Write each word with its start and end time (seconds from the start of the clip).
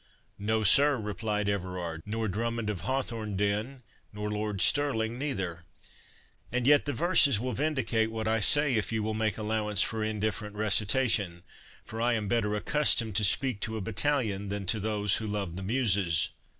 "No, 0.39 0.63
sir," 0.63 0.97
replied 0.97 1.47
Everard, 1.47 2.01
"nor 2.07 2.27
Drummond 2.27 2.71
of 2.71 2.81
Hawthornden, 2.81 3.83
nor 4.11 4.31
Lord 4.31 4.59
Stirling 4.59 5.19
neither. 5.19 5.63
And 6.51 6.65
yet 6.65 6.85
the 6.85 6.91
verses 6.91 7.39
will 7.39 7.53
vindicate 7.53 8.09
what 8.09 8.27
I 8.27 8.39
say, 8.39 8.73
if 8.73 8.91
you 8.91 9.03
will 9.03 9.13
make 9.13 9.37
allowance 9.37 9.83
for 9.83 10.03
indifferent 10.03 10.55
recitation, 10.55 11.43
for 11.85 12.01
I 12.01 12.13
am 12.13 12.27
better 12.27 12.55
accustomed 12.55 13.15
to 13.17 13.23
speak 13.23 13.59
to 13.59 13.77
a 13.77 13.81
battalion 13.81 14.49
than 14.49 14.65
to 14.65 14.79
those 14.79 15.17
who 15.17 15.27
love 15.27 15.55
the 15.55 15.61
muses. 15.61 16.29